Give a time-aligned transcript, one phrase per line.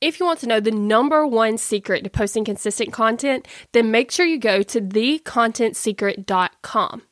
[0.00, 4.10] If you want to know the number one secret to posting consistent content, then make
[4.10, 7.02] sure you go to thecontentsecret.com.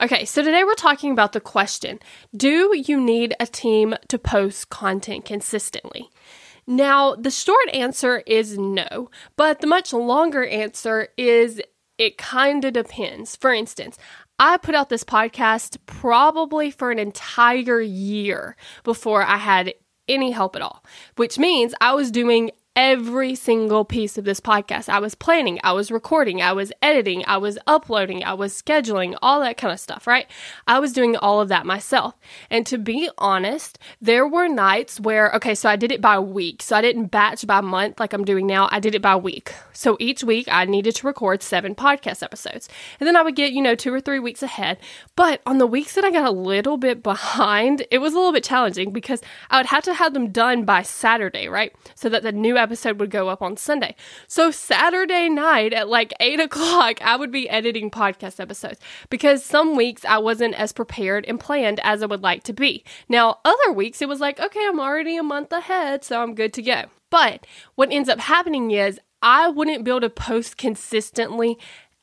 [0.00, 1.98] Okay, so today we're talking about the question
[2.34, 6.08] Do you need a team to post content consistently?
[6.68, 11.60] Now, the short answer is no, but the much longer answer is
[11.98, 13.34] it kind of depends.
[13.34, 13.98] For instance,
[14.38, 18.54] I put out this podcast probably for an entire year
[18.84, 19.74] before I had
[20.10, 20.84] any help at all,
[21.16, 24.88] which means I was doing every single piece of this podcast.
[24.88, 29.16] I was planning, I was recording, I was editing, I was uploading, I was scheduling,
[29.20, 30.26] all that kind of stuff, right?
[30.66, 32.14] I was doing all of that myself.
[32.48, 36.62] And to be honest, there were nights where, okay, so I did it by week.
[36.62, 38.68] So I didn't batch by month like I'm doing now.
[38.70, 39.52] I did it by week.
[39.72, 42.68] So each week I needed to record seven podcast episodes.
[43.00, 44.78] And then I would get, you know, two or three weeks ahead.
[45.16, 48.32] But on the weeks that I got a little bit behind, it was a little
[48.32, 51.74] bit challenging because I would have to have them done by Saturday, right?
[51.96, 53.94] So that the new episode would go up on Sunday.
[54.26, 59.76] So Saturday night at like eight o'clock, I would be editing podcast episodes because some
[59.76, 62.84] weeks I wasn't as prepared and planned as I would like to be.
[63.08, 66.52] Now, other weeks it was like, okay, I'm already a month ahead, so I'm good
[66.54, 66.84] to go.
[67.10, 71.58] But what ends up happening is I wouldn't be able to post consistently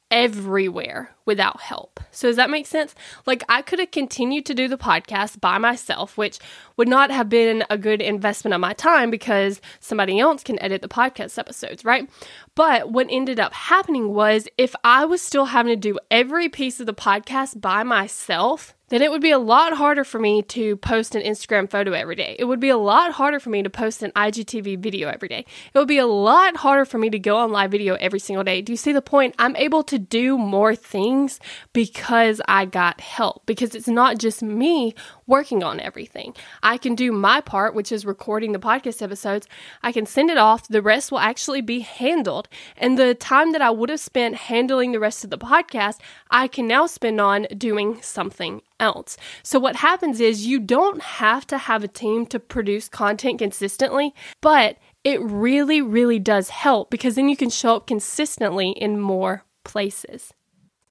[0.09, 1.99] everywhere without help.
[2.11, 2.95] So, does that make sense?
[3.25, 6.39] Like, I could have continued to do the podcast by myself, which
[6.77, 10.81] would not have been a good investment of my time because somebody else can edit
[10.81, 12.09] the podcast episodes, right?
[12.55, 16.79] But what ended up happening was if I was still having to do every piece
[16.79, 20.77] of the podcast by myself, then it would be a lot harder for me to
[20.77, 22.35] post an Instagram photo every day.
[22.39, 25.45] It would be a lot harder for me to post an IGTV video every day.
[25.73, 28.43] It would be a lot harder for me to go on live video every single
[28.43, 28.61] day.
[28.61, 29.35] Do you see the point?
[29.37, 31.39] I'm able to do more things
[31.73, 36.33] because I got help, because it's not just me working on everything.
[36.63, 39.47] I can do my part, which is recording the podcast episodes.
[39.83, 40.67] I can send it off.
[40.67, 42.47] The rest will actually be handled.
[42.77, 45.99] And the time that I would have spent handling the rest of the podcast,
[46.31, 49.17] I can now spend on doing something else.
[49.43, 54.13] So, what happens is you don't have to have a team to produce content consistently,
[54.41, 59.43] but it really, really does help because then you can show up consistently in more
[59.63, 60.33] places.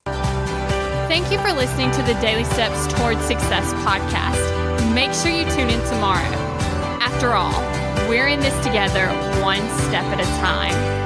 [0.07, 4.95] Thank you for listening to the Daily Steps Towards Success podcast.
[4.95, 6.35] Make sure you tune in tomorrow.
[7.01, 7.61] After all,
[8.09, 9.07] we're in this together,
[9.43, 11.06] one step at a time.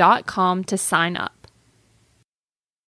[0.63, 1.40] to sign up.